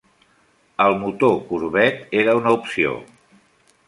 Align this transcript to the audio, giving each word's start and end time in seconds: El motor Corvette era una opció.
El 0.85 0.95
motor 1.03 1.35
Corvette 1.49 2.19
era 2.21 2.35
una 2.39 2.55
opció. 2.57 2.95